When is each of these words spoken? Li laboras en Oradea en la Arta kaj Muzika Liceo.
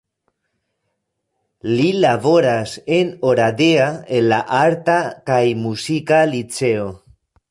Li 1.79 1.89
laboras 2.05 2.73
en 2.95 3.11
Oradea 3.33 3.91
en 4.21 4.27
la 4.33 4.41
Arta 4.63 4.97
kaj 5.31 5.39
Muzika 5.67 6.23
Liceo. 6.35 6.91